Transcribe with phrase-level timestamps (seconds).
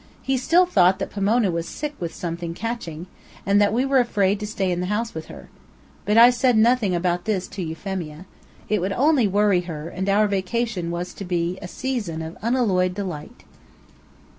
[0.23, 3.05] He still thought that Pomona was sick with something catching,
[3.45, 5.49] and that we were afraid to stay in the house with her.
[6.05, 8.25] But I said nothing about this to Euphemia.
[8.67, 12.95] It would only worry her, and our vacation was to be a season of unalloyed
[12.95, 13.43] delight.